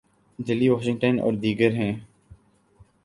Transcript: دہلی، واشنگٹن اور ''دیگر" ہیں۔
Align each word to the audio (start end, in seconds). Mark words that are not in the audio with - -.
دہلی، 0.39 0.67
واشنگٹن 0.69 1.15
اور 1.19 1.33
''دیگر" 1.33 1.71
ہیں۔ 1.73 1.93